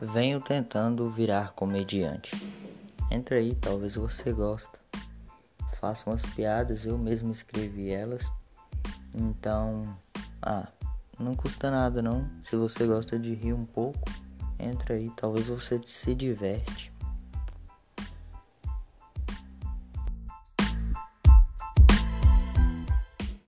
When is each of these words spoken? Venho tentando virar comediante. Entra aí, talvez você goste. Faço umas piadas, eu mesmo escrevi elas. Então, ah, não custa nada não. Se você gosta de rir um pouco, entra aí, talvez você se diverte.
Venho 0.00 0.40
tentando 0.40 1.08
virar 1.08 1.52
comediante. 1.54 2.30
Entra 3.10 3.38
aí, 3.38 3.54
talvez 3.54 3.96
você 3.96 4.32
goste. 4.32 4.78
Faço 5.80 6.10
umas 6.10 6.22
piadas, 6.22 6.84
eu 6.84 6.98
mesmo 6.98 7.32
escrevi 7.32 7.90
elas. 7.90 8.30
Então, 9.14 9.96
ah, 10.42 10.68
não 11.18 11.34
custa 11.34 11.70
nada 11.70 12.02
não. 12.02 12.28
Se 12.44 12.56
você 12.56 12.86
gosta 12.86 13.18
de 13.18 13.32
rir 13.32 13.54
um 13.54 13.64
pouco, 13.64 14.10
entra 14.58 14.94
aí, 14.94 15.10
talvez 15.16 15.48
você 15.48 15.80
se 15.86 16.14
diverte. 16.14 16.92